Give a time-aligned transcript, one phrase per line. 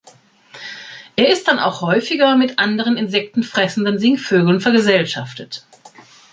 [1.15, 5.63] Er ist dann auch häufiger mit anderen insektenfressenden Singvögeln vergesellschaftet.